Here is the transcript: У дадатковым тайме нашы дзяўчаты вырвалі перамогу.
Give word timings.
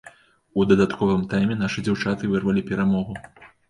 У 0.61 0.65
дадатковым 0.71 1.21
тайме 1.35 1.59
нашы 1.63 1.79
дзяўчаты 1.87 2.23
вырвалі 2.35 2.69
перамогу. 2.75 3.13